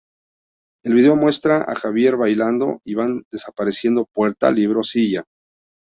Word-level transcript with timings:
El 0.83 0.95
video 0.95 1.15
muestra 1.15 1.61
a 1.61 1.75
Javiera 1.75 2.17
bailando, 2.17 2.81
y 2.83 2.95
van 2.95 3.21
desapareciendo 3.31 4.05
puerta, 4.11 4.49
libro, 4.49 4.81
silla. 4.81 5.23